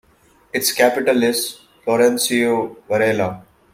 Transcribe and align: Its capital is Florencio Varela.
Its 0.51 0.71
capital 0.71 1.21
is 1.21 1.59
Florencio 1.85 2.75
Varela. 2.87 3.45